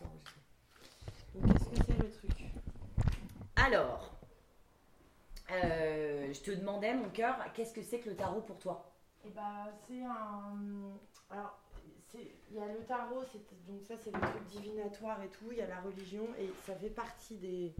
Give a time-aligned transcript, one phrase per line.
[0.00, 2.44] Donc, qu'est-ce que c'est le truc?
[3.56, 4.18] Alors,
[5.52, 8.92] euh, je te demandais, mon cœur, qu'est-ce que c'est que le tarot pour toi?
[9.24, 10.56] Et bah, c'est un.
[11.30, 11.58] Alors,
[12.14, 13.22] il y a le tarot,
[13.68, 15.52] donc ça, c'est le truc divinatoire et tout.
[15.52, 17.74] Il y a la religion, et ça fait partie des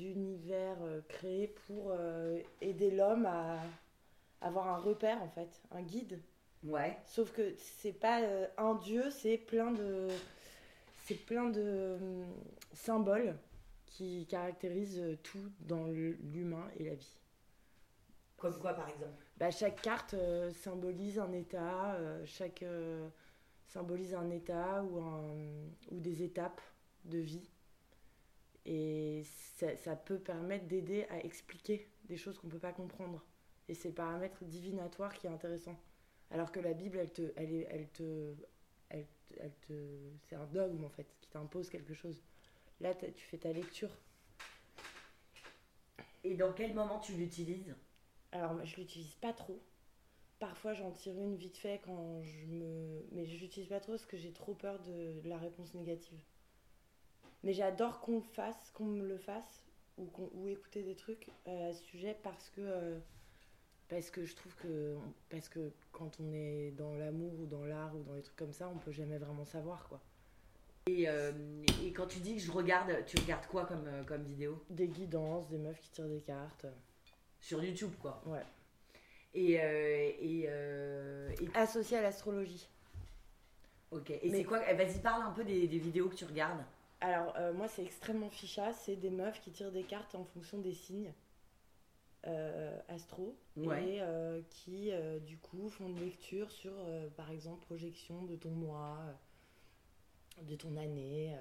[0.00, 3.60] univers euh, créés pour euh, aider l'homme à
[4.40, 6.20] avoir un repère, en fait, un guide.
[6.64, 6.96] Ouais.
[7.06, 10.08] Sauf que c'est pas euh, un dieu, c'est plein de
[11.06, 12.26] c'est plein de hum,
[12.72, 13.36] symboles
[13.86, 17.18] qui caractérisent euh, tout dans l'humain et la vie.
[18.36, 19.24] Comme quoi, par exemple?
[19.36, 23.08] Bah, chaque carte euh, symbolise un état, euh, chaque euh,
[23.66, 25.22] symbolise un état ou un
[25.90, 26.60] ou des étapes
[27.04, 27.50] de vie.
[28.66, 29.22] Et
[29.56, 33.24] ça, ça peut permettre d'aider à expliquer des choses qu'on peut pas comprendre.
[33.68, 35.76] Et c'est le paramètre divinatoire qui est intéressant.
[36.30, 38.34] Alors que la Bible, elle te, elle te,
[38.90, 39.72] elle, te- elle te,
[40.28, 42.22] c'est un dogme en fait qui t'impose quelque chose.
[42.80, 43.90] Là, tu fais ta lecture.
[46.24, 47.74] Et dans quel moment tu l'utilises?
[48.32, 49.58] Alors, je l'utilise pas trop.
[50.38, 53.04] Parfois, j'en tire une vite fait quand je me.
[53.12, 56.20] Mais je l'utilise pas trop parce que j'ai trop peur de la réponse négative.
[57.42, 59.62] Mais j'adore qu'on fasse, qu'on me le fasse,
[59.96, 62.60] ou, qu'on- ou écouter des trucs euh, à ce sujet parce que.
[62.60, 62.98] euh,
[63.88, 64.96] parce que je trouve que.
[65.30, 68.52] Parce que quand on est dans l'amour ou dans l'art ou dans des trucs comme
[68.52, 70.00] ça, on peut jamais vraiment savoir quoi.
[70.86, 71.32] et, euh,
[71.84, 74.62] et quand tu dis que je regarde, tu regardes quoi comme, euh, comme vidéo?
[74.70, 76.66] Des guidances, des meufs qui tirent des cartes.
[77.40, 78.20] Sur YouTube, quoi.
[78.26, 78.42] Ouais.
[79.34, 79.60] Et.
[79.60, 82.68] euh, et, euh, et- Associé à l'astrologie.
[83.90, 84.10] ok.
[84.10, 84.60] Et Mais- c'est quoi?
[84.70, 86.64] Eh, Vas-y, parle un peu des, des vidéos que tu regardes.
[87.00, 88.72] Alors, moi, c'est extrêmement ficha.
[88.72, 91.12] C'est des meufs qui tirent des cartes en fonction des signes
[92.26, 93.36] euh, astro.
[93.56, 93.84] Ouais.
[93.94, 96.72] Et euh, qui, euh, du coup, font une lecture sur,
[97.16, 98.98] par exemple, projection de ton mois,
[100.42, 101.34] de ton année.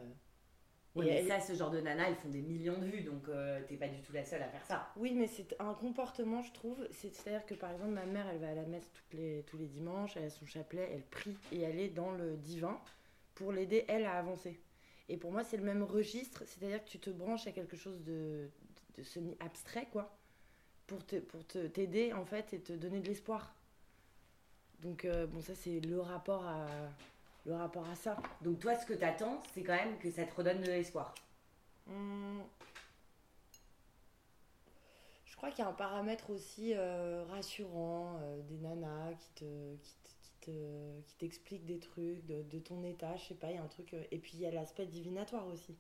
[0.96, 3.30] Et mais elle- ça, ce genre de nana, ils font des millions de vues, donc
[3.68, 4.92] t'es pas du tout la seule à faire ça.
[4.98, 6.88] Oui, mais c'est un comportement, je trouve.
[6.92, 9.58] C'est- C'est-à-dire que, par exemple, ma mère, elle va à la messe toutes les, tous
[9.58, 12.80] les dimanches, elle a son chapelet, elle prie et elle est dans le divin
[13.36, 14.60] pour l'aider, elle, à avancer.
[15.10, 18.02] Et pour moi, c'est le même registre, c'est-à-dire que tu te branches à quelque chose
[18.04, 18.50] de,
[18.98, 20.17] de semi-abstrait, quoi,
[20.88, 23.54] pour te pour te- t'aider, en fait, et te donner de l'espoir.
[24.80, 26.66] Donc, euh, bon, ça, c'est le rapport à
[27.46, 28.18] le rapport à ça.
[28.42, 31.16] Donc toi, ce que t'attends, c'est quand même que ça te redonne de l'espoir.
[31.88, 32.44] Hum.
[35.26, 39.76] Je crois qu'il y a un paramètre aussi euh, rassurant, euh, des nanas qui te,
[39.78, 43.56] qui te- qui te- t'expliquent des trucs de, de ton état, je sais pas, il
[43.56, 43.94] y a un truc.
[43.94, 45.76] et puis il y a l'aspect divinatoire aussi.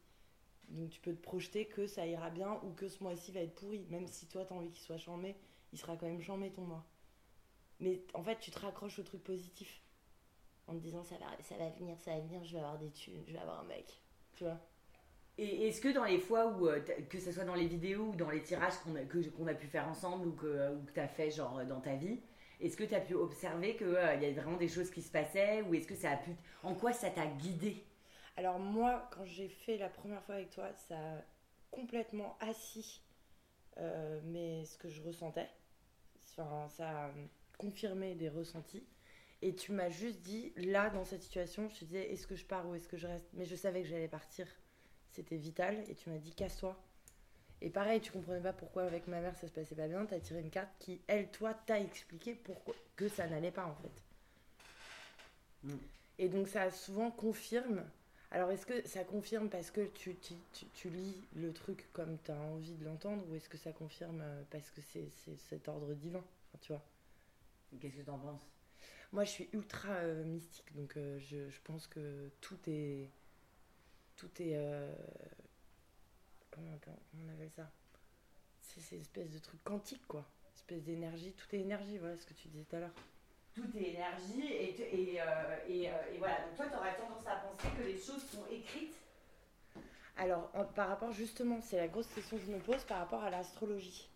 [0.69, 3.55] Donc tu peux te projeter que ça ira bien ou que ce mois-ci va être
[3.55, 3.85] pourri.
[3.89, 5.35] Même si toi t'as envie qu'il soit chambé,
[5.73, 6.85] il sera quand même chambé ton mois.
[7.79, 9.81] Mais en fait, tu te raccroches au truc positif.
[10.67, 12.91] En te disant ça va, ça va venir, ça va venir, je vais avoir des
[12.91, 14.01] thunes, je vais avoir un mec.
[14.35, 14.59] Tu vois?
[15.37, 16.79] Et est-ce que dans les fois où, euh,
[17.09, 19.53] que ce soit dans les vidéos ou dans les tirages qu'on a, que- qu'on a
[19.53, 22.19] pu faire ensemble ou que, ou que tu as fait genre dans ta vie,
[22.59, 25.61] est-ce que tu as pu observer qu'il y a vraiment des choses qui se passaient
[25.61, 26.31] ou est-ce que ça a pu...
[26.63, 27.83] En quoi ça t'a guidé?
[28.37, 31.21] Alors moi, quand j'ai fait la première fois avec toi, ça a
[31.71, 33.01] complètement assis
[33.79, 35.49] euh, mais ce que je ressentais.
[36.31, 37.11] Enfin, ça a
[37.57, 38.85] confirmé des ressentis.
[39.41, 42.45] Et tu m'as juste dit, là, dans cette situation, je te disais, est-ce que je
[42.45, 43.27] pars ou est-ce que je reste?
[43.33, 44.47] Mais je savais que j'allais partir.
[45.11, 45.83] C'était vital.
[45.89, 46.75] Et tu m'as dit, casse-toi.
[47.61, 50.05] Et pareil, tu comprenais pas pourquoi avec ma mère ça se passait pas bien.
[50.05, 53.75] T'as tiré une carte qui, elle, toi, t'a expliqué pourquoi que ça n'allait pas en
[53.75, 54.03] fait.
[55.63, 55.77] Mm.
[56.19, 57.83] Et donc ça souvent confirme.
[58.37, 62.19] Alors est-ce que ça confirme parce que tu, tu, tu- tu lis le truc comme
[62.23, 65.09] tu as envie de l'entendre ou est-ce que ça confirme euh, parce que c'est
[65.49, 66.83] cet ordre divin Enfin, tu vois?
[67.81, 68.47] Qu'est-ce que tu en penses?
[69.11, 73.09] Moi je suis ultra euh, mystique donc euh, je, je pense que tout est.
[74.17, 74.55] Tout est.
[74.55, 74.93] euh,
[76.51, 76.77] comment,
[77.25, 77.71] on, appelle ça?
[78.61, 80.29] C'est ces espèces de trucs quantiques quoi.
[80.55, 81.33] Espèce d'énergie.
[81.33, 82.93] Tout est énergie, voilà ce que tu disais tout à l'heure.
[83.57, 86.41] Tout est énergie et, et, euh, euh, et voilà.
[86.45, 88.95] Donc toi, tu aurais tendance à penser que les choses sont écrites.
[90.15, 93.31] Alors, par rapport justement, c'est la grosse question que je me pose par rapport à
[93.31, 94.07] l'astrologie.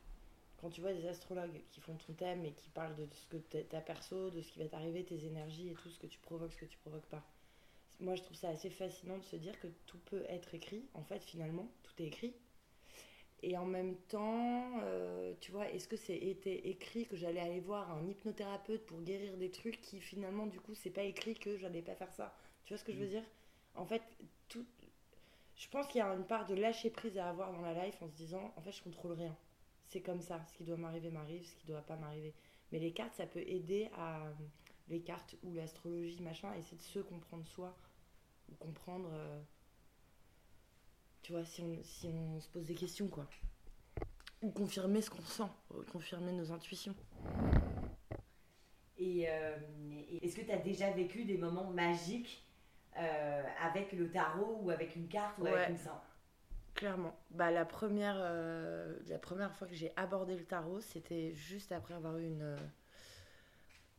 [0.62, 3.38] Quand tu vois des astrologues qui font ton thème et qui parlent de ce que
[3.64, 6.54] ta perso, de ce qui va t'arriver, tes énergies et tout, ce que tu provoques,
[6.54, 7.24] ce que tu provoques pas.
[8.00, 10.86] Moi, je trouve ça assez fascinant de se dire que tout peut être écrit.
[10.94, 12.36] En fait, finalement, tout est écrit.
[13.44, 17.60] Et en même temps, euh, tu vois, est-ce que c'est été écrit que j'allais aller
[17.60, 21.58] voir un hypnothérapeute pour guérir des trucs qui finalement, du coup, c'est pas écrit que
[21.58, 22.36] j'allais pas faire ça?
[22.66, 23.24] Tu vois ce que je veux dire?
[23.74, 24.04] En fait,
[24.48, 24.66] tout,
[25.56, 28.02] je pense qu'il y a une part de lâcher prise à avoir dans la life
[28.02, 29.36] en se disant en fait je contrôle rien.
[29.88, 32.34] C'est comme ça, ce qui doit m'arriver m'arrive, ce qui doit pas m'arriver.
[32.72, 34.32] Mais les cartes ça peut aider à
[34.92, 37.76] les cartes ou l'astrologie, machin, c'est de se comprendre soi,
[38.52, 39.42] ou comprendre, euh,
[41.22, 43.28] tu vois, si on, si on se pose des questions, quoi.
[44.42, 45.44] Ou confirmer ce qu'on sent,
[45.76, 46.96] euh, confirmer nos intuitions.
[48.98, 49.56] Et, euh,
[50.10, 52.46] et est-ce que tu as déjà vécu des moments magiques
[52.98, 55.52] euh, avec le tarot ou avec une carte ou Ouais.
[55.54, 56.02] avec une sang
[56.76, 57.16] Clairement.
[57.32, 61.94] Bah, la, première, euh, la première fois que j'ai abordé le tarot, c'était juste après
[61.94, 62.56] avoir eu une,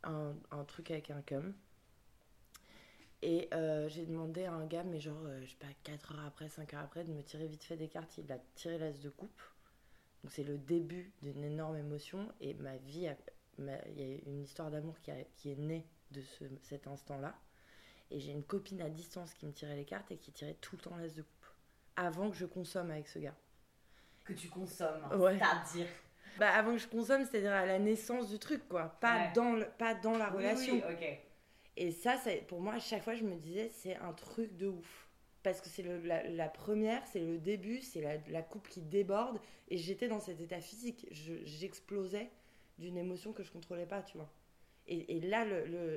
[0.04, 1.54] un, un truc avec un cum.
[3.24, 6.26] Et euh, j'ai demandé à un gars, mais genre, euh, je sais pas, 4 heures
[6.26, 8.18] après, 5 heures après, de me tirer vite fait des cartes.
[8.18, 9.40] Il a tiré l'as de coupe.
[10.24, 12.28] Donc c'est le début d'une énorme émotion.
[12.40, 13.08] Et ma vie,
[13.58, 15.10] il y a une histoire d'amour qui,
[15.50, 17.34] est née de ce, cet instant-là.
[18.10, 20.76] Et j'ai une copine à distance qui me tirait les cartes et qui tirait tout
[20.76, 21.46] le temps l'as de coupe.
[21.96, 23.34] Avant que je consomme avec ce gars.
[24.24, 25.38] que tu consommes, Ouais.
[25.38, 25.88] c'est-à-dire
[26.38, 28.96] Bah avant que je consomme, c'est-à-dire à la naissance du truc, quoi.
[29.00, 29.32] Pas, Ouais.
[29.34, 30.74] dans, le, pas dans la Oui, relation.
[30.74, 31.18] oui, ok.
[31.76, 32.16] Et ça,
[32.48, 35.08] pour moi, à chaque fois, je me disais, c'est un truc de ouf.
[35.42, 39.38] Parce que c'est la, première, c'est le début, c'est la, la coupe qui déborde.
[39.68, 41.06] Et j'étais dans cet état physique.
[41.10, 42.30] Je- J'explosais
[42.78, 44.30] d'une émotion que je contrôlais pas, tu vois.
[44.88, 45.46] Et, là,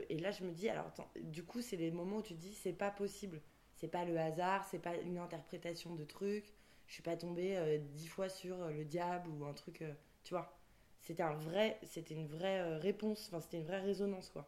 [0.10, 0.92] et là, je me dis, alors
[1.22, 3.42] du coup, c'est les moments où tu dis, c'est pas possible.
[3.76, 6.54] C'est pas le hasard, c'est pas une interprétation de truc.
[6.88, 9.94] Je suis pas tombée euh, dix fois sur euh, le diable ou un truc, euh,
[10.24, 10.58] tu vois.
[11.02, 14.48] C'était un vrai, c'était une vraie réponse, enfin, c'était une vraie résonance, quoi.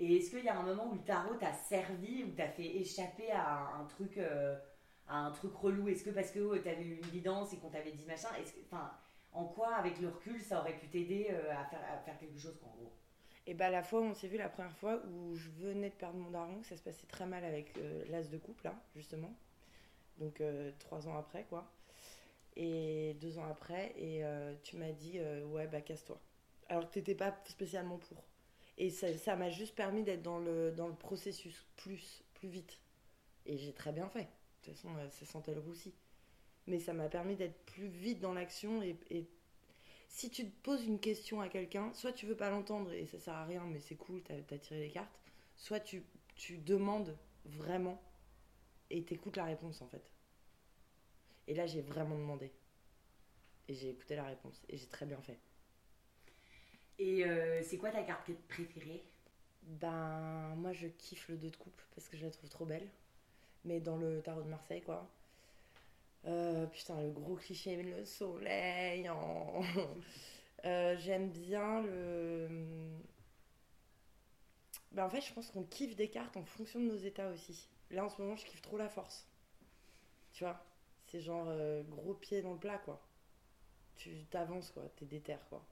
[0.00, 2.76] Et est-ce qu'il y a un moment où le tarot t'a servi, ou t'a fait
[2.76, 4.56] échapper à un, truc, euh,
[5.08, 5.88] à un truc relou?
[5.88, 8.28] Est-ce que parce que tu t'avais eu une guidance et qu'on t'avait dit machin,
[9.32, 11.64] en quoi avec le recul ça aurait pu t'aider euh, à,
[11.98, 12.92] faire, quelque chose en gros?
[13.46, 15.94] Et bah la fois où on s'est vu la première fois où je venais de
[15.94, 18.74] perdre mon daron, que ça se passait très mal avec euh, l'as de couple là,
[18.94, 19.34] justement.
[20.18, 20.42] Donc
[20.78, 21.70] trois ans après quoi.
[22.56, 24.24] Et deux ans après, et
[24.64, 25.20] tu m'as dit
[25.52, 26.20] ouais bah casse-toi.
[26.68, 28.27] Alors que t'étais pas spécialement pour.
[28.78, 32.78] Et ça m'a juste permis d'être dans le, dans le processus plus, plus vite.
[33.44, 34.22] Et j'ai très bien fait.
[34.22, 35.92] De toute façon, euh, ça sentait le roussi.
[36.68, 39.26] Mais ça m'a permis d'être plus vite dans l'action et, et
[40.08, 43.18] si tu te poses une question à quelqu'un, soit tu veux pas l'entendre et ça
[43.18, 45.18] sert à rien, mais c'est cool, t'as as tiré les cartes,
[45.56, 46.02] soit tu,
[46.34, 48.00] tu demandes vraiment
[48.90, 50.02] et t'écoutes la réponse en fait.
[51.46, 52.52] Et là, j'ai vraiment demandé.
[53.68, 55.38] Et j'ai écouté la réponse et j'ai très bien fait.
[56.98, 59.02] Et euh, c'est quoi ta carte préférée?
[59.62, 62.88] Ben, moi je kiffe le 2 de coupe parce que je la trouve trop belle.
[63.64, 65.08] Mais dans le tarot de Marseille, quoi.
[66.26, 69.10] Euh, putain, le gros cliché, le soleil.
[70.64, 72.48] Euh, J'aime bien le.
[74.92, 77.68] Ben, en fait, je pense qu'on kiffe des cartes en fonction de nos états aussi.
[77.90, 79.26] Là, en ce moment, je kiffe trop la force.
[80.32, 80.64] Tu vois?
[81.06, 81.48] C'est genre
[81.90, 83.00] gros pied dans le plat, quoi.
[83.96, 84.84] Tu t'avances, quoi.
[84.96, 85.64] T'es déter, quoi.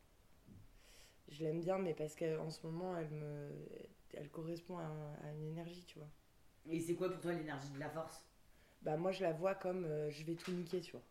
[1.28, 3.50] Je l'aime bien, mais parce qu'en ce moment, elle me,
[4.14, 6.08] elle correspond à, un- à une énergie, tu vois.
[6.68, 8.26] Et c'est quoi pour toi l'énergie de la force?
[8.82, 11.02] Bah moi, je la vois comme euh, je vais tout niquer, tu vois.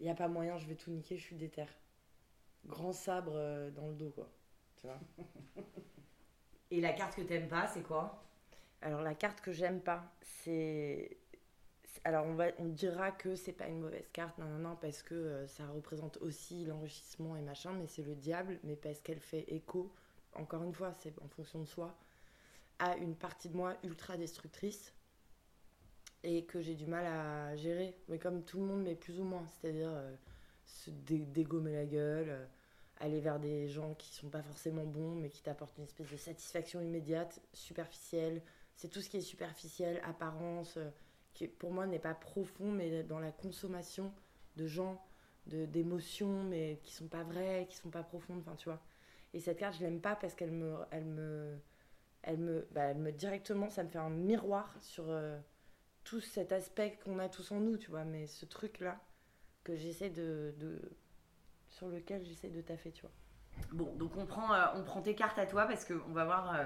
[0.00, 1.64] Il y a pas moyen, je vais tout niquer, je suis déter.
[2.66, 4.28] Grand sabre euh, dans le dos, quoi.
[4.76, 5.00] Tu vois.
[6.70, 8.22] Et la carte que t'aimes pas, c'est quoi?
[8.82, 11.18] Alors la carte que j'aime pas, c'est c'est-
[12.04, 15.02] alors on va on dira que c'est pas une mauvaise carte non non non parce
[15.02, 19.20] que euh, ça représente aussi l'enrichissement et machin mais c'est le diable mais parce qu'elle
[19.20, 19.92] fait écho
[20.34, 21.96] encore une fois c'est en fonction de soi
[22.78, 24.92] à une partie de moi ultra destructrice
[26.22, 27.94] et que j'ai du mal à gérer.
[28.08, 29.46] Mais comme tout le monde mais plus ou moins.
[29.60, 30.14] C'est-à-dire euh,
[30.64, 32.46] se dé- dégommer la gueule euh,
[32.98, 36.16] aller vers des gens qui sont pas forcément bons mais qui t'apportent une espèce de
[36.16, 38.42] satisfaction immédiate superficielle.
[38.76, 40.78] C'est tout ce qui est superficiel apparence
[41.34, 44.12] qui pour moi n'est pas profond mais dans la consommation
[44.56, 45.04] de gens
[45.46, 48.80] de d'émotions mais qui sont pas vraies qui sont pas profondes enfin tu vois.
[49.34, 51.58] Et cette carte je l'aime pas parce qu'elle me elle me
[52.22, 55.38] elle me bah, elle me directement ça me fait un miroir sur euh,
[56.04, 58.04] tout cet aspect qu'on a tous en nous tu vois.
[58.04, 59.00] Mais ce truc là
[59.64, 60.80] que j'essaie de, de
[61.68, 63.10] sur lequel j'essaie de taffer tu vois.
[63.72, 66.54] Bon, donc on prend, euh, on prend tes cartes à toi parce qu'on va voir,
[66.54, 66.64] euh,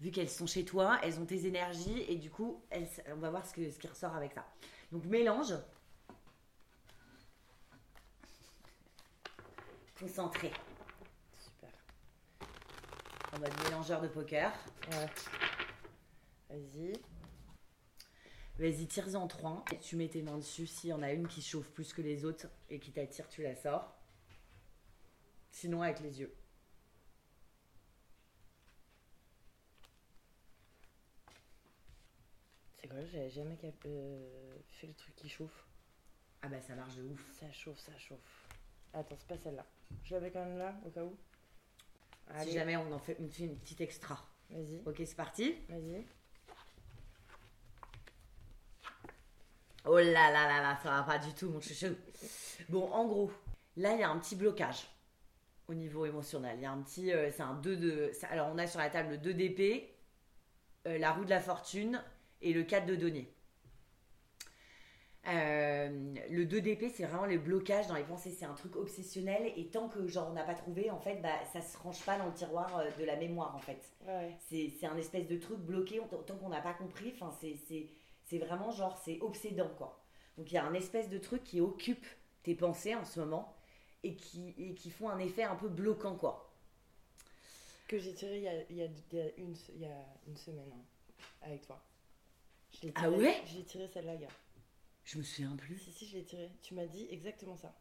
[0.00, 3.30] vu qu'elles sont chez toi, elles ont tes énergies et du coup, elles- on va
[3.30, 4.46] voir ce, que, ce qui ressort avec ça.
[4.92, 5.54] Donc mélange.
[9.98, 10.52] Concentré,
[11.38, 11.70] super
[13.34, 14.52] en mode mélangeur de poker.
[14.90, 15.06] ouais
[16.50, 16.92] vas-y
[18.58, 19.64] Vas-y, tire-en trois.
[19.72, 20.66] Et tu mets tes mains dessus.
[20.66, 23.42] S'il y en a une qui chauffe plus que les autres et qui t'attire, tu
[23.42, 23.94] la sors.
[25.50, 26.34] Sinon, avec les yeux.
[32.88, 35.66] C'est quoi j'avais jamais cap- euh, fait le truc qui chauffe
[36.42, 37.20] Ah bah ça marche de ouf.
[37.38, 38.48] Ça chauffe, ça chauffe.
[38.92, 39.66] Attends, c'est pas celle-là.
[40.04, 41.16] Je l'avais quand même là, au cas où.
[42.42, 43.28] Si jamais on en fait une,
[43.58, 44.24] petite extra.
[44.50, 45.54] Vas-y, Ok, c'est parti.
[45.68, 46.04] vas-y.
[49.84, 50.02] Oh là
[50.32, 51.94] là là là, ça va pas du tout, mon chouchou.
[52.68, 53.30] Bon, en gros,
[53.76, 54.88] là, il y a un petit blocage
[55.68, 56.56] au niveau émotionnel.
[56.58, 57.12] Il y a un petit.
[57.12, 58.12] euh, c'est un 2 de.
[58.30, 59.94] Alors, on a sur la table le 2 d'épée,
[60.88, 62.02] euh, la roue de la fortune
[62.42, 63.32] et le 4 de denier.
[65.28, 68.30] Euh, le 2 d'épée, c'est vraiment les blocages dans les pensées.
[68.30, 71.34] C'est un truc obsessionnel et tant que genre on n'a pas trouvé, en fait, bah,
[71.52, 73.90] ça se range pas dans le tiroir euh, de la mémoire, en fait.
[74.06, 77.12] Ouais, C'est un espèce de truc bloqué tant qu'on n'a pas compris.
[77.14, 80.00] Enfin, c'est- vraiment genre, c'est obsédant, quoi.
[80.38, 82.06] Donc il y a un espèce de truc qui occupe
[82.42, 83.56] tes pensées en ce moment
[84.04, 86.52] et qui, et qui font un effet un peu bloquant, quoi.
[87.88, 88.86] Que j'ai tiré il y a, il y a-
[89.38, 90.84] une, il y a une semaine hein,
[91.42, 91.80] avec toi.
[92.82, 94.28] Je Ah tiré- ouais J'ai tiré celle-là, gars.
[95.04, 95.78] Je me souviens plus.
[95.78, 96.50] Si, si, je l'ai tiré.
[96.62, 97.74] Tu m'as dit exactement ça.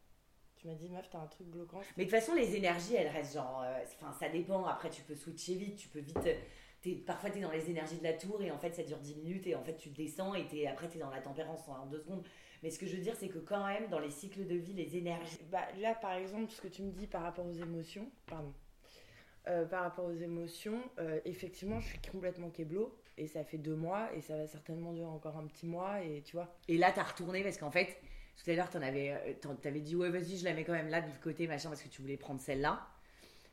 [0.58, 1.82] Tu m'as dit, meuf, t'as un truc bloquant.
[1.98, 3.62] Mais de toute façon, les énergies, elles restent genre.
[3.64, 4.66] euh, Enfin, ça dépend.
[4.66, 5.78] Après, tu peux switcher vite.
[5.78, 6.18] Tu peux vite.
[6.26, 6.36] euh,
[6.82, 9.00] t'es- parfois, tu es dans les énergies de la tour et en fait, ça dure
[9.00, 11.68] 10 minutes et en fait, tu descends et t'es- après, tu es dans la tempérance
[11.68, 12.24] en deux secondes.
[12.64, 14.74] Mais ce que je veux dire, c'est que quand même, dans les cycles de vie,
[14.74, 15.38] les énergies.
[15.52, 18.54] Bah, là, par exemple, ce que tu me dis par rapport aux émotions, pardon,
[19.48, 23.76] Euh, par rapport aux émotions, euh, effectivement, je suis complètement kéblo et ça fait deux
[23.76, 26.52] mois et ça va certainement durer encore un petit mois et tu vois.
[26.68, 27.96] Et là, t'as retourné parce qu'en fait,
[28.44, 30.90] tout à l'heure, t'en avais, euh, t'avais dit ouais, vas-y, je la mets quand même
[30.90, 32.88] là de côté, machin, parce que tu voulais prendre celle-là.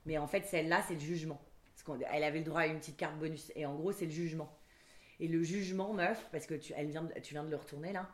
[0.07, 1.41] Mais en fait, celle-là, c'est le jugement.
[1.75, 3.53] Parce qu'elle avait le droit à une petite carte bonus.
[3.55, 4.59] Et en gros, c'est le jugement.
[5.21, 8.09] Et le jugement, meuf, parce que tu, elle vient tu viens de le retourner là.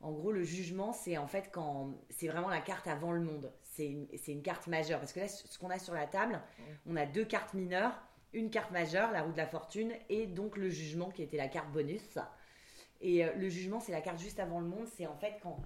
[0.00, 1.98] En gros, le jugement, c'est en fait quand.
[2.10, 3.52] C'est vraiment la carte avant le monde.
[3.76, 5.00] C'est une, carte majeure.
[5.00, 6.40] Parce que là, ce qu'on a sur la table,
[6.86, 7.92] on a deux cartes mineures,
[8.32, 11.48] une carte majeure, la roue de la fortune, et donc le jugement qui était la
[11.48, 12.18] carte bonus.
[13.00, 14.86] Et euh, le jugement, c'est la carte juste avant le monde.
[14.96, 15.60] C'est en fait quand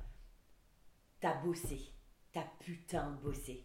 [1.21, 1.93] t'as bossé.
[2.33, 3.65] T'as putain bossé.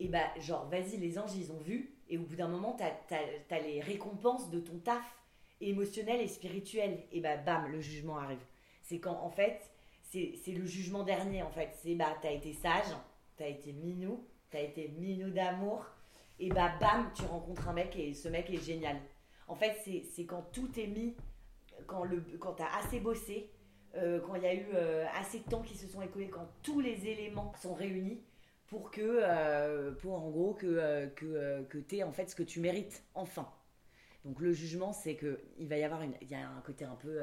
[0.00, 1.94] Et bah, genre, vas-y, les anges, ils ont vu.
[2.08, 5.18] Et au bout d'un moment, t'as as, les récompenses de ton taf
[5.60, 7.04] émotionnel et spirituel.
[7.12, 8.44] Et bah, bam, le jugement arrive.
[8.82, 9.70] C'est quand, en fait,
[10.02, 11.70] c'est c'est le jugement dernier, en fait.
[11.82, 12.92] C'est bah, t'as été sage,
[13.36, 15.86] t'as été minou, t'as été minou d'amour.
[16.38, 18.96] Et bah, bam, tu rencontres un mec et ce mec est génial.
[19.46, 21.14] En fait, c'est quand tout est mis,
[21.86, 23.50] quand, le, quand t'as assez bossé,
[23.96, 26.48] euh, quand il y a eu euh, assez de temps qui se sont écoulés, quand
[26.62, 28.20] tous les éléments sont réunis
[28.66, 32.60] pour que, euh, pour en gros, que, que, que tu en fait ce que tu
[32.60, 33.48] mérites, enfin.
[34.24, 36.86] Donc le jugement, c'est que il va y avoir une, il y a un côté
[36.86, 37.20] un peu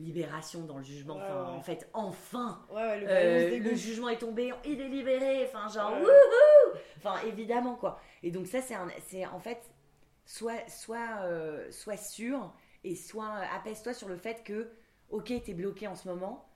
[0.00, 1.16] libération dans le jugement.
[1.16, 1.56] Ouais, Enfin, ouais.
[1.58, 5.92] en fait, enfin, Ouais, le euh, le jugement est tombé, il est libéré, enfin genre
[6.00, 8.00] wouhou Enfin évidemment quoi.
[8.22, 8.76] Et donc ça c'est
[9.26, 9.60] en fait
[10.24, 12.52] soit soit euh, soit sûr
[12.84, 14.70] et soit apaise-toi sur le fait que
[15.10, 16.48] OK, t'es bloqué en ce moment,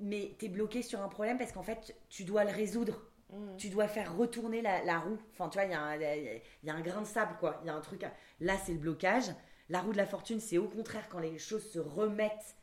[0.00, 3.00] mais t'es bloqué sur un problème parce qu'en fait tu dois le résoudre.
[3.30, 3.56] Mhm.
[3.58, 5.18] Tu dois faire retourner la, la roue.
[5.32, 7.60] Enfin, tu vois, il y, a un- il y a un grain de sable, quoi.
[7.62, 8.02] Il y a un truc.
[8.02, 9.26] à- Là, c'est le blocage.
[9.68, 12.56] La roue de la fortune, c'est au contraire quand les choses se remettent.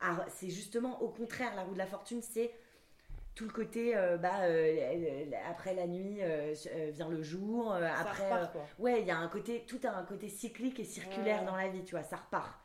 [0.00, 2.50] À- C'est justement au contraire, la roue de la fortune, c'est
[3.34, 3.96] tout le côté.
[3.96, 6.54] euh, bah, euh, après la nuit euh,
[6.92, 7.72] vient le jour.
[7.78, 8.24] Ça après.
[8.24, 8.66] repart, quoi.
[8.78, 11.46] Ouais, il y a un côté, tout a un côté cyclique et circulaire Ouais.
[11.46, 12.58] dans la vie, tu vois, ça repart.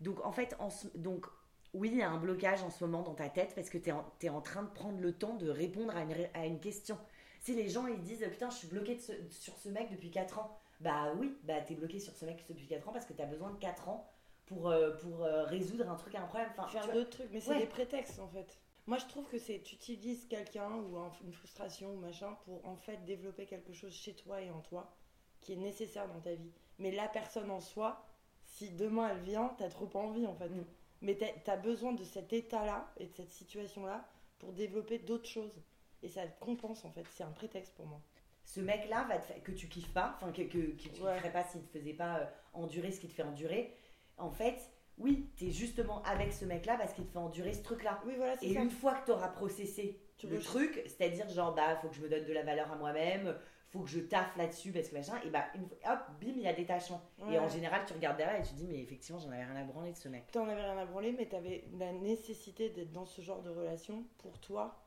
[0.00, 1.26] Donc en fait, en donc
[1.72, 3.90] oui, il y a un blocage en ce moment dans ta tête parce que tu
[3.90, 6.98] es, en en train de prendre le temps de répondre à une, à une question.
[7.42, 10.38] Si les gens ils disent putain, je suis bloqué ce- sur ce mec depuis 4
[10.40, 13.22] ans, bah oui, bah t'es bloqué sur ce mec depuis 4 ans parce que tu
[13.22, 14.10] as besoin de 4 ans
[14.50, 16.48] pour, euh, pour euh, résoudre un truc, un problème.
[16.58, 17.60] Enfin, faire d'autres trucs, mais c'est Ouais.
[17.60, 18.58] des prétextes en fait.
[18.86, 22.66] Moi je trouve que c'est tu utilises quelqu'un ou un- une frustration ou machin pour
[22.66, 24.92] en fait développer quelque chose chez toi et en toi
[25.40, 26.50] qui est nécessaire dans ta vie.
[26.78, 28.04] Mais la personne en soi,
[28.44, 30.48] si demain elle vient, t'as trop envie en fait.
[30.48, 30.64] Mm.
[31.02, 34.04] Mais t'as as besoin de cet état-là et de cette situation-là
[34.40, 35.62] pour développer d'autres choses.
[36.02, 38.00] Et ça te compense en fait, c'est un prétexte pour moi.
[38.44, 41.06] ce mec-là va te fa- que tu kiffes pas, enfin que, que, que tu ne
[41.06, 41.18] Ouais.
[41.18, 43.76] ferais pas s'il te faisait pas euh, endurer ce qui te fait endurer.
[44.20, 47.62] En fait, oui, tu es justement avec ce mec-là parce qu'il te fait endurer ce
[47.62, 48.00] truc-là.
[48.06, 48.60] Oui voilà, c'est Et ça.
[48.60, 52.02] une fois que tu auras processé Tu le truc, c'est-à-dire genre bah faut que je
[52.02, 53.34] me donne de la valeur à moi-même,
[53.70, 56.42] faut que je taffe là-dessus parce que machin, et bah une fois- hop, bim, il
[56.42, 57.00] y a détachement.
[57.20, 57.38] Et Ouais.
[57.38, 59.64] en général, tu regardes derrière et tu te dis mais effectivement, j'en avais rien à
[59.64, 60.30] branler de ce mec.
[60.32, 64.04] T'en avais rien à branler, mais t'avais la nécessité d'être dans ce genre de relation
[64.18, 64.84] pour toi.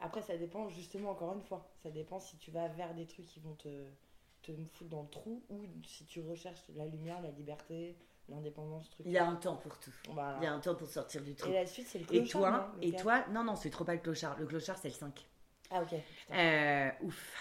[0.00, 3.26] Après, ça dépend justement, encore une fois, ça dépend si tu vas vers des trucs
[3.26, 3.68] qui vont te,
[4.42, 7.96] te foutre dans le trou ou si tu recherches la lumière, la liberté,
[8.28, 9.06] l'indépendance, truc.
[9.06, 9.94] Il y a un temps pour tout.
[10.12, 10.38] Voilà.
[10.40, 11.50] Il y a un temps pour sortir du truc.
[11.50, 13.84] Et la suite, c'est le Et clochard, toi, non, et toi, non, non, c'est trop
[13.84, 14.38] pas le clochard.
[14.38, 15.26] Le clochard, c'est le 5.
[15.70, 15.94] Ah, ok.
[16.32, 17.34] Euh, ouf.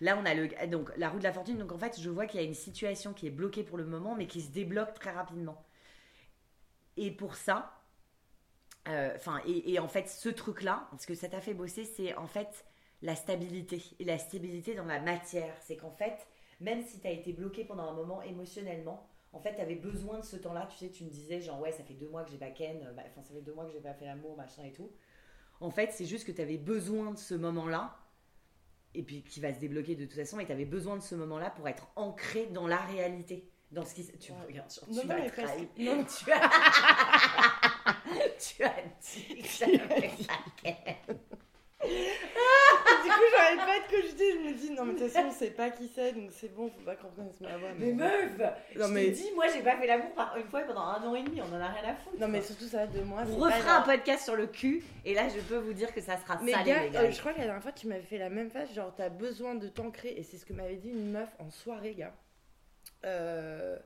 [0.00, 1.58] Là, on a le, donc, la roue de la fortune.
[1.58, 3.84] Donc, en fait, je vois qu'il y a une situation qui est bloquée pour le
[3.84, 5.62] moment, mais qui se débloque très rapidement.
[6.96, 7.80] Et pour ça,
[8.88, 12.14] euh, enfin, et, et en fait, ce truc-là, ce que ça t'a fait bosser, c'est
[12.16, 12.64] en fait
[13.02, 13.82] la stabilité.
[13.98, 15.54] Et la stabilité dans la matière.
[15.60, 16.26] C'est qu'en fait,
[16.60, 20.18] même si tu as été bloqué pendant un moment émotionnellement, En fait, tu avais besoin
[20.18, 20.66] de ce temps-là.
[20.70, 22.82] Tu sais, tu me disais, genre, ouais, ça fait deux mois que j'ai pas ken,
[22.84, 24.90] euh, bah, enfin, ça fait deux mois que j'ai pas fait l'amour, machin et tout.
[25.60, 27.96] En fait, c'est juste que tu avais besoin de ce moment-là,
[28.94, 31.14] et puis qui va se débloquer de toute façon, et tu avais besoin de ce
[31.14, 33.48] moment-là pour être ancré dans la réalité.
[33.70, 34.04] Dans ce qui.
[34.18, 34.38] Tu Ouais.
[34.48, 36.04] regardes, genre, Non, tu non, parce que- non.
[36.04, 36.50] Tu as.
[38.40, 40.96] tu as dit que ken.
[43.02, 44.32] du coup, j'arrête pas de cogiter.
[44.32, 46.54] Je me dis, non, mais de toute façon, on sait pas qui c'est, donc c'est
[46.54, 47.68] bon, faut pas qu'on reconnaisse ma voix.
[47.78, 50.60] Mais meuf Non, Je mais- te dis, moi, j'ai pas fait l'amour par une fois
[50.62, 52.18] pendant un an et demi, on en a rien à foutre.
[52.18, 53.22] Non, mais surtout, ça va de moi.
[53.30, 56.16] On refera un podcast sur le cul, et là, je peux vous dire que ça
[56.18, 57.00] sera Mais salé, gars, les gars.
[57.02, 58.72] euh, je crois que la dernière fois, tu m'avais fait la même phase.
[58.74, 60.14] Genre, t'as besoin de t'ancrer.
[60.16, 62.14] Et c'est ce que m'avait dit une meuf en soirée, gars.
[63.04, 63.78] Euh,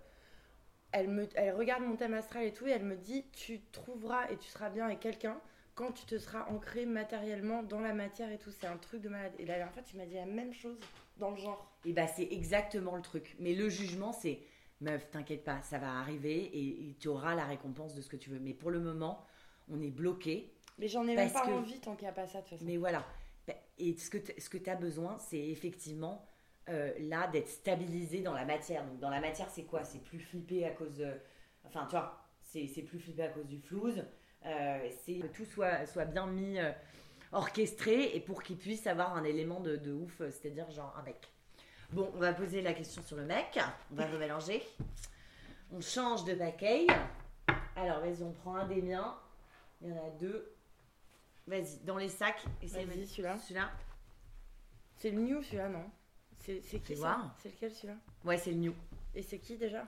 [0.93, 2.67] elle, me, elle regarde mon thème astral et tout.
[2.67, 5.37] Et elle me dit Tu trouveras et tu seras bien avec quelqu'un
[5.75, 8.51] quand tu te seras ancré matériellement dans la matière et tout.
[8.51, 9.33] C'est un truc de malade.
[9.39, 10.79] Et la dernière fois, tu m'as dit la même chose
[11.19, 11.71] dans le genre.
[11.85, 13.37] Et bah, c'est exactement le truc.
[13.41, 14.41] Mais le jugement, c'est
[14.81, 18.17] meuf, t'inquiète pas, ça va arriver, et, et tu auras la récompense de ce que
[18.17, 18.39] tu veux.
[18.41, 19.25] Mais pour le moment,
[19.69, 20.53] on est bloqué.
[20.79, 22.51] Mais j'en ai même pas que- envie tant qu'il n'y a pas ça de toute
[22.51, 22.65] façon.
[22.65, 23.07] Mais voilà.
[23.47, 26.27] Bah, Et ce que t- ce que tu as besoin, c'est effectivement
[26.69, 28.85] euh, là d'être stabilisé dans la matière.
[28.87, 29.85] Donc dans la matière, c'est quoi?
[29.85, 31.13] C'est plus flippé à cause de...
[31.65, 34.03] Enfin, tu vois, c'est c'est plus flippé à cause du flouze.
[34.47, 36.71] Euh, c'est que tout soit, soit bien mis, euh,
[37.33, 41.03] orchestré, et pour qu'il puisse avoir un élément de, de ouf, euh, c'est-à-dire genre un
[41.03, 41.33] mec.
[41.93, 43.59] Bon, on va poser la question sur le mec.
[43.93, 44.63] On va remélanger.
[45.71, 46.87] On change de paquet.
[47.77, 49.17] Alors, vas-y, on prend un des miens.
[49.81, 50.55] Il y en a deux.
[51.47, 52.45] Vas-y, dans les sacs.
[52.63, 53.39] essaye Vas-y, celui-là.
[53.39, 53.71] Celui-là
[54.97, 55.91] C'est le new celui-là, non?
[56.41, 57.35] C'est c'est qui ça?
[57.39, 57.97] C'est lequel celui-là?
[58.25, 58.75] Ouais, c'est le new.
[59.15, 59.87] Et c'est qui déjà?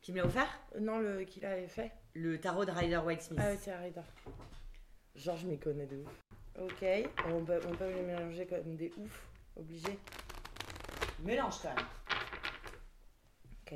[0.00, 0.60] Qui me l'a offert?
[0.74, 1.92] Euh, Non, le qui l'avait fait.
[2.14, 3.40] Le tarot de Rider White Smith.
[3.42, 3.92] Ah ouais, c'est Harry
[5.14, 6.08] Genre, je m'y connais de ouf.
[6.60, 6.84] Ok,
[7.26, 9.26] on peut, on peut les mélanger comme des oufs,
[9.56, 9.98] obligé.
[11.20, 11.86] Mélange quand même.
[13.66, 13.74] Ok.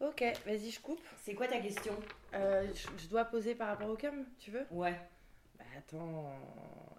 [0.00, 1.06] Ok, vas-y, je coupe.
[1.22, 1.94] C'est quoi ta question?
[2.34, 4.66] Euh, je, je dois poser par rapport au cum, tu veux?
[4.70, 4.98] Ouais.
[5.76, 6.30] Attends.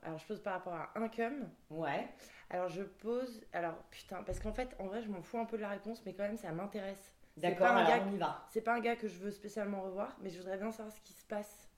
[0.03, 1.49] Alors, je pose par rapport à un cum.
[1.69, 2.07] Ouais.
[2.49, 3.41] Alors, je pose.
[3.53, 6.03] Alors, putain, parce qu'en fait, en vrai, je m'en fous un peu de la réponse,
[6.05, 7.13] mais quand même, ça m'intéresse.
[7.37, 8.47] D'accord, alors gars on y va.
[8.49, 10.99] C'est pas un gars que je veux spécialement revoir, mais je voudrais bien savoir ce
[11.01, 11.69] qui se passe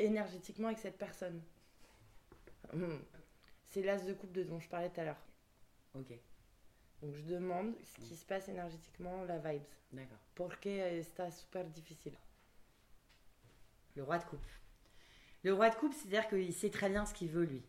[0.00, 1.40] énergétiquement avec cette personne.
[2.72, 2.98] Hmm.
[3.68, 5.22] C'est l'as de coupe de dont je parlais tout à l'heure.
[5.94, 6.12] Ok,
[7.00, 9.62] Donc je demande ce qui se passe énergétiquement, la vibes.
[9.92, 10.18] d'accord.
[10.34, 12.14] Porque está super difficile?
[13.94, 14.46] Le roi de coupe.
[15.44, 17.62] Le roi de coupe, c'est-à-dire qu'il sait très bien ce qu'il veut, lui.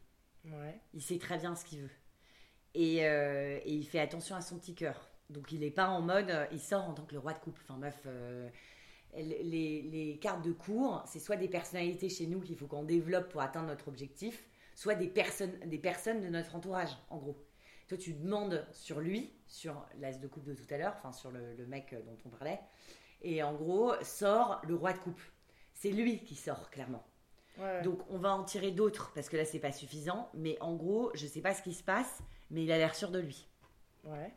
[0.46, 0.80] Ouais.
[0.94, 1.92] Il sait très bien ce qu'il veut.
[2.74, 5.10] Et, euh, et il fait attention à son petit cœur.
[5.30, 7.40] Donc il n'est pas en mode, euh, il sort en tant que le roi de
[7.40, 7.60] coupe.
[7.64, 8.50] Enfin meuf, euh,
[9.14, 13.30] les, les cartes de cours, c'est soit des personnalités chez nous qu'il faut qu'on développe
[13.30, 17.46] pour atteindre notre objectif, soit des personnes, des personnes de notre entourage, en gros.
[17.90, 21.30] Toi, tu demandes sur lui, sur l'as de coupe de tout à l'heure, enfin sur
[21.30, 22.60] le, le mec dont on parlait,
[23.22, 25.22] et en gros, sort le roi de coupe.
[25.74, 27.06] C'est lui qui sort, clairement.
[27.58, 27.82] Ouais.
[27.84, 30.30] Donc on va en tirer d'autres parce que là c'est pas suffisant.
[30.34, 32.20] Mais en gros, je sais pas ce qui se passe,
[32.52, 33.48] mais il a l'air sûr de lui.
[34.04, 34.34] ouais.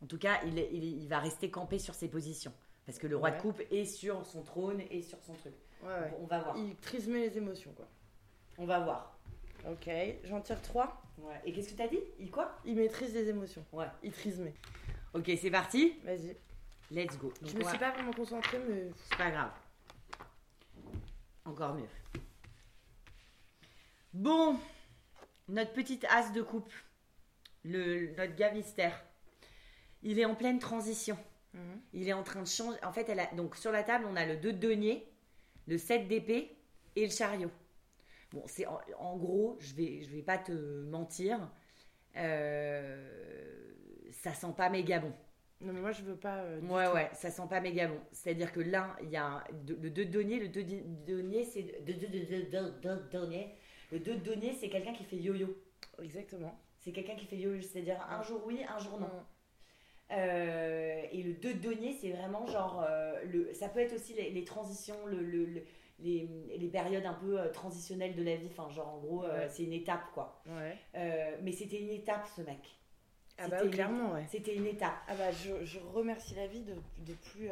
[0.00, 2.52] En tout cas, il, il, va rester campé sur ses positions
[2.86, 3.36] parce que le roi Ouais.
[3.36, 5.54] de coupe est sur son trône et sur son truc.
[5.82, 6.56] Ouais, on va voir.
[6.56, 7.88] Il trismait les émotions, quoi.
[8.58, 9.18] On va voir.
[9.68, 9.90] Ok,
[10.22, 11.02] j'en tire trois.
[11.18, 11.40] Ouais.
[11.44, 11.98] Et qu'est-ce que t'as dit?
[12.20, 12.56] Il quoi?
[12.64, 13.64] Il maîtrise les émotions.
[13.72, 13.88] Ouais.
[14.04, 14.54] Il trismait.
[15.14, 15.94] Ok, c'est parti.
[16.04, 16.36] Vas-y.
[16.92, 17.32] Let's go.
[17.42, 18.90] Donc, Je me suis pas vraiment concentrée, mais.
[19.10, 19.50] C'est pas grave.
[21.44, 21.88] Encore mieux.
[24.18, 24.56] Bon,
[25.46, 26.72] notre petite as de coupe,
[27.64, 29.00] le, notre gars mystère,
[30.02, 31.16] il est en pleine transition.
[31.54, 31.80] Mhm.
[31.92, 32.78] Il est en train de changer.
[32.84, 33.26] En fait, elle a...
[33.36, 35.06] donc sur la table, on a le 2 de denier,
[35.68, 36.56] le 7 d'épée
[36.96, 37.50] et le chariot.
[38.32, 41.38] Bon, c'est en, en gros, je vais, je vais pas te mentir,
[42.16, 43.72] euh,
[44.10, 45.12] ça sent pas méga bon.
[45.60, 46.38] Non, mais moi, je veux pas.
[46.38, 46.92] euh, Ouais, tout.
[46.94, 48.00] ouais, ça sent pas méga bon.
[48.10, 50.40] C'est-à-dire que là, il y a un- de- le 2 de denier.
[50.40, 51.62] Le 2 de denier, c'est.
[51.84, 53.08] de- de-
[53.90, 55.48] Le 2 de denier, c'est quelqu'un qui fait yo-yo.
[56.02, 56.54] Exactement.
[56.78, 59.08] C'est quelqu'un qui fait yo-yo, c'est-à-dire un jour oui, un jour non.
[60.10, 62.82] Euh, et le 2 de denier, c'est vraiment genre.
[62.88, 65.64] euh, le, ça peut être aussi les, les transitions, le, le- le-
[66.00, 68.48] les, les périodes un peu euh, transitionnelles de la vie.
[68.50, 69.48] Enfin, genre, en gros, Ouais.
[69.48, 70.40] c'est une étape, quoi.
[70.46, 70.78] Ouais.
[71.42, 72.60] Mais c'était une étape, ce mec.
[73.40, 74.24] Ah bah oui, clairement, ouais.
[74.28, 74.96] C'était une étape.
[75.06, 76.74] Ah bah je, je remercie la vie de,
[77.06, 77.48] de plus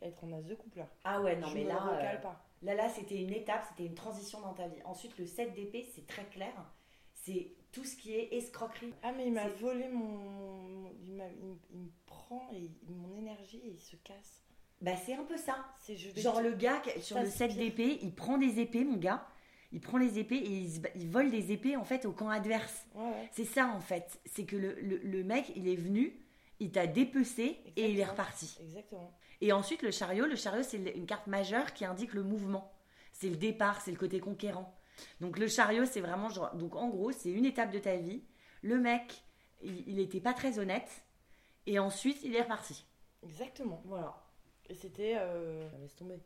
[0.00, 0.88] être en as de couple là.
[1.04, 2.16] Ah ouais, non, je mais me là.
[2.20, 2.44] pas.
[2.62, 4.80] Là, là, c'était une étape, c'était une transition dans ta vie.
[4.84, 6.52] Ensuite, le 7 d'épée, c'est très clair.
[7.14, 8.92] C'est tout ce qui est escroquerie.
[9.02, 10.90] Ah mais il m'a volé mon...
[11.06, 14.42] il, m'a- il, il me prend et il- mon énergie et il se casse.
[14.80, 15.56] Bah, c'est un peu ça.
[15.78, 17.58] C'est Genre, le gars, qui- sur le c'est 7 pire.
[17.58, 19.26] d'épée, il prend des épées, mon gars.
[19.72, 22.12] il prend les épées et il, se ba- il vole des épées en fait au
[22.12, 22.86] camp adverse.
[22.94, 23.28] Ouais, ouais.
[23.32, 24.20] C'est ça en fait.
[24.26, 26.12] C'est que le, le- le mec, il est venu,
[26.62, 28.56] il t'a dépecé et il est reparti.
[28.60, 29.12] Exactement.
[29.40, 32.72] Et ensuite, le chariot, le chariot, c'est une carte majeure qui indique le mouvement.
[33.12, 34.72] C'est le départ, c'est le côté conquérant.
[35.20, 36.54] Donc le chariot, c'est vraiment genre.
[36.54, 38.22] Donc en gros, c'est une étape de ta vie.
[38.62, 39.22] Le mec,
[39.62, 41.04] il, il était pas très honnête.
[41.66, 42.84] Et ensuite, il est reparti.
[43.24, 43.82] Exactement.
[43.84, 44.14] Voilà.
[44.68, 45.14] Et c'était.
[45.18, 45.68] Euh...
[45.80, 46.20] Laisse tomber.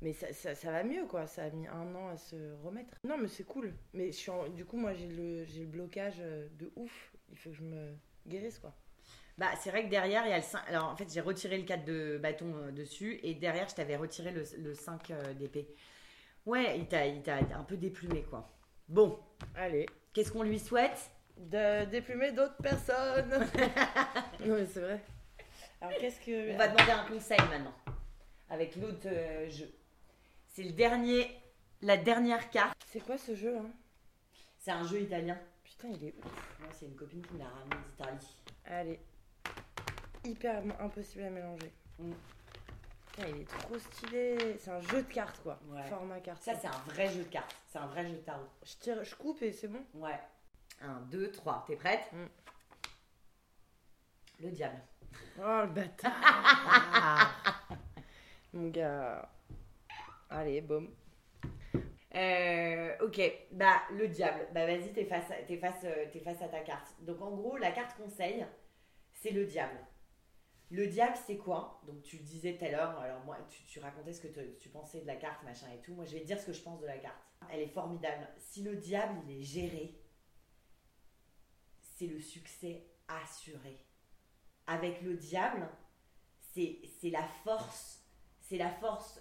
[0.00, 1.28] Mais ça, ça, ça va mieux, quoi.
[1.28, 2.94] Ça a mis un an à se remettre.
[3.04, 3.72] Non, mais c'est cool.
[3.92, 7.12] Mais je suis en- du coup, moi, j'ai le, le blocage euh, de ouf.
[7.30, 7.94] Il faut que je me
[8.26, 8.74] guérisse, quoi.
[9.42, 10.60] Bah, c'est vrai que derrière, il y a le 5.
[10.68, 13.18] Alors en fait, j'ai retiré le 4 de bâton euh, dessus.
[13.24, 15.66] Et derrière, je t'avais retiré le, le 5 euh, d'épée.
[16.46, 18.48] Ouais, il t'a il t'a un peu déplumé, quoi.
[18.88, 19.18] Bon,
[19.56, 19.86] Allez.
[20.12, 21.10] qu'est-ce qu'on lui souhaite?
[21.36, 23.30] De déplumer d'autres personnes.
[24.46, 25.00] non, mais c'est vrai.
[25.80, 26.52] Alors, qu'est-ce que.
[26.52, 27.74] On va demander un conseil maintenant.
[28.48, 29.74] Avec l'autre euh, jeu.
[30.46, 31.28] C'est le dernier,
[31.80, 32.78] la dernière carte.
[32.86, 33.72] C'est quoi ce jeu, hein?
[34.60, 35.36] C'est un jeu italien.
[35.64, 36.58] Putain, il est ouf.
[36.60, 38.36] Moi, c'est une copine qui me l'a ramené d'Italie.
[38.66, 39.00] Allez.
[40.24, 41.72] Hyper impossible à mélanger.
[41.98, 42.12] Mm.
[43.06, 44.56] Putain, il est trop stylé.
[44.58, 45.58] C'est un jeu de cartes, quoi.
[45.68, 45.82] Ouais.
[45.88, 46.42] Format carte.
[46.42, 47.54] Ça, c'est un vrai jeu de cartes.
[47.68, 48.46] C'est un vrai jeu de tarot.
[48.64, 49.84] Je tire, je coupe et c'est bon.
[49.94, 50.18] Ouais.
[50.80, 51.64] Un, deux, trois.
[51.66, 52.26] T'es prête Mm.
[54.40, 54.80] Le diable.
[55.38, 57.58] Oh le bâtard
[58.52, 59.28] Mon gars.
[60.30, 60.90] Allez, boum.
[62.14, 63.20] Euh, ok,
[63.52, 64.48] bah le diable.
[64.52, 65.30] Bah vas-y, t'es face,
[65.84, 66.94] euh, t'es face à ta carte.
[67.00, 68.44] Donc en gros, la carte conseil,
[69.14, 69.78] c'est le diable.
[70.72, 71.82] Le diable, c'est quoi?
[71.86, 73.36] Donc tu disais tout à l'heure, alors moi,
[73.68, 75.92] tu, racontais ce que tu pensais de la carte, machin et tout.
[75.92, 77.20] Moi, je vais te dire ce que je pense de la carte.
[77.50, 78.26] Elle est formidable.
[78.38, 80.00] Si le diable, il est géré,
[81.82, 83.84] c'est le succès assuré.
[84.66, 85.68] Avec le diable,
[86.54, 88.02] c'est c'est la force,
[88.40, 89.20] c'est la force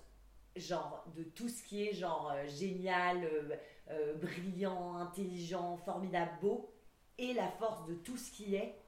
[0.56, 3.58] genre de tout ce qui est genre euh, génial, euh,
[3.90, 6.74] euh, brillant, intelligent, formidable, beau,
[7.18, 8.81] et la force de tout ce qui est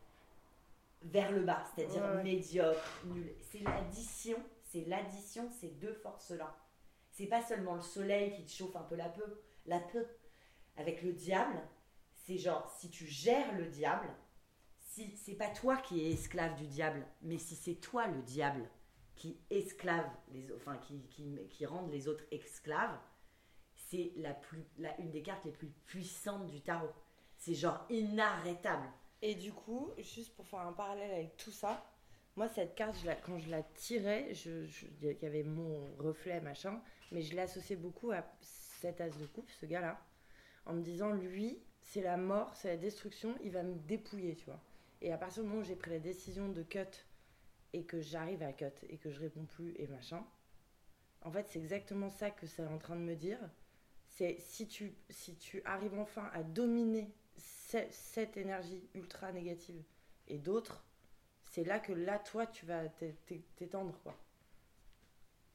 [1.04, 3.34] vers le bas, c'est-à-dire Ouais, médiocre, nul.
[3.42, 6.56] C'est l'addition, c'est l'addition, ces deux forces-là.
[7.12, 9.24] C'est pas seulement le soleil qui te chauffe un peu la peau,
[9.66, 10.00] la peau.
[10.76, 11.62] Avec le diable,
[12.14, 14.10] c'est genre si tu gères le diable,
[14.80, 18.68] si c'est pas toi qui es esclave du diable, mais si c'est toi le diable
[19.16, 22.98] qui esclave les enfin qui, qui, qui rendent les autres esclaves,
[23.76, 26.92] c'est la plus la, une des cartes les plus puissantes du tarot.
[27.38, 28.88] C'est genre inarrêtable.
[29.26, 31.82] Et du coup, juste pour faire un parallèle avec tout ça,
[32.36, 37.34] moi cette carte, quand je la tirais, il y avait mon reflet machin, mais je
[37.34, 39.98] l'associais beaucoup à cet as de coupe, ce gars-là,
[40.66, 44.44] en me disant lui, c'est la mort, c'est la destruction, il va me dépouiller, tu
[44.44, 44.60] vois.
[45.02, 46.80] Et à partir du moment où j'ai pris la décision de cut
[47.72, 50.26] et que j'arrive à cut et que je réponds plus et machin,
[51.22, 53.40] en fait c'est exactement ça que c'est en train de me dire.
[54.06, 57.10] C'est si tu, si tu arrives enfin à dominer
[57.92, 59.84] cette énergie ultra négative
[60.28, 60.86] et d'autres,
[61.44, 64.16] c'est là que là, toi, tu vas t'é- t'é- t'étendre, quoi.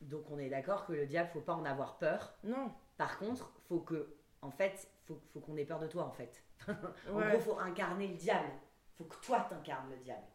[0.00, 2.36] Donc on est d'accord que le diable faut pas en avoir peur.
[2.44, 2.72] Non.
[2.96, 6.42] Par contre, faut que en fait, faut, faut qu'on ait peur de toi en fait.
[7.08, 7.30] En Ouais.
[7.30, 8.50] gros, faut incarner le diable.
[8.96, 10.26] Faut que toi t'incarnes le diable.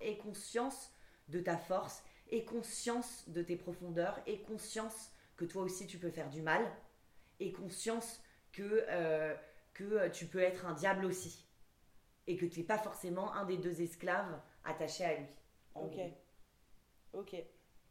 [0.00, 0.90] Aie conscience
[1.28, 6.10] de ta force, aie conscience de tes profondeurs, aie conscience que toi aussi tu peux
[6.10, 6.64] faire du mal,
[7.40, 9.34] aie conscience que, euh,
[9.74, 11.44] que tu peux être un diable aussi.
[12.26, 15.26] Et que tu n'es pas forcément un des deux esclaves attachés à lui.
[15.74, 15.92] Ok.
[15.92, 16.24] gros.
[17.12, 17.36] Ok.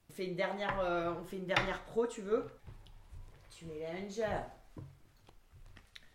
[0.09, 2.49] On fait une dernière, euh, on fait une dernière pro, tu veux?
[3.49, 4.51] Tu mets la.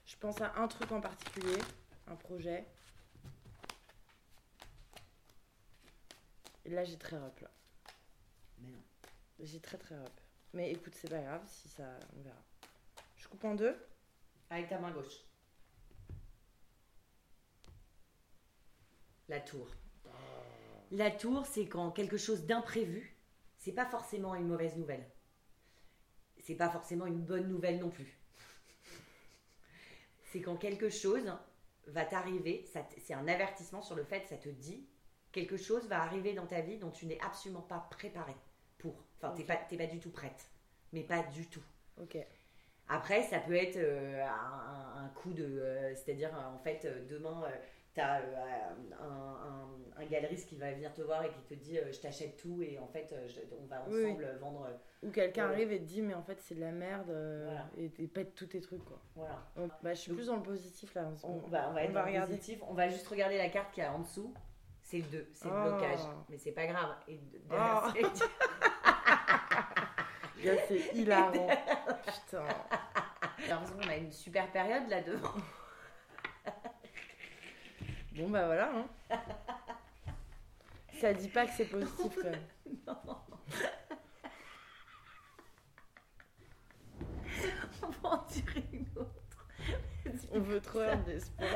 [0.05, 1.59] Je pense à un truc en particulier,
[2.07, 2.67] un projet.
[6.65, 7.51] Et là, j'ai très rep, là.
[8.59, 8.83] Mais non.
[9.41, 10.21] J'ai très très rep.
[10.53, 11.85] Mais écoute, c'est pas grave, si ça,
[12.17, 12.43] on verra.
[13.17, 13.77] Je coupe en deux.
[14.51, 15.28] Avec ta main gauche.
[19.29, 19.69] La tour.
[20.91, 23.17] La tour, c'est quand quelque chose d'imprévu,
[23.59, 25.07] c'est pas forcément une mauvaise nouvelle.
[26.39, 28.19] C'est pas forcément une bonne nouvelle non plus.
[30.23, 31.33] C'est quand quelque chose
[31.87, 32.65] va t'arriver,
[32.99, 34.87] c'est un avertissement sur le fait, ça te dit,
[35.33, 38.35] quelque chose va arriver dans ta vie dont tu n'es absolument pas préparé
[38.79, 39.05] pour.
[39.17, 39.47] Enfin, t'es Ok.
[39.47, 40.51] pas, t'es pas du tout prête.
[40.93, 41.63] Mais pas du tout.
[42.01, 42.17] Ok.
[42.89, 45.45] Après, ça peut être euh, un, un coup de.
[45.45, 47.45] euh, C'est-à-dire, en fait, euh, demain,
[48.01, 48.21] as
[49.01, 51.99] un, un- un galeriste qui va venir te voir et qui te dit euh, Je
[52.01, 54.05] t'achète tout et en fait, euh, je- on va oui.
[54.07, 54.67] ensemble vendre.
[54.67, 57.45] euh, Ou quelqu'un arrive et te dit, mais en fait, c'est de la merde, euh,
[57.47, 57.67] Voilà.
[57.77, 59.01] et, et pète tous tes trucs, quoi.
[59.17, 59.43] voilà.
[59.57, 61.09] Donc, bah, je suis plus dans le positif, là.
[61.25, 62.33] On, va, on va être On va dans le regarder.
[62.37, 62.61] positif.
[62.69, 64.33] On va juste regarder la carte qui est en dessous.
[64.83, 65.63] C'est le 2, c'est le Oh.
[65.71, 65.99] blocage.
[66.31, 66.95] Mais c'est pas grave.
[67.09, 67.99] Et de- derrière, Oh.
[70.69, 71.49] c'est- hilarant.
[72.07, 72.45] Putain.
[73.39, 75.33] J'ai l'impression qu'on a une super période là devant.
[78.19, 78.73] Bon, bah voilà.
[78.75, 78.89] Hein.
[81.01, 82.41] Ça dit pas que c'est positif quand même.
[82.87, 83.39] Non, non, non.
[87.83, 89.47] On va en tirer une autre.
[90.33, 91.49] On veut trop avoir d'espoir.